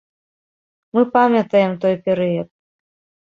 [0.97, 2.49] Мы памятаем той перыяд.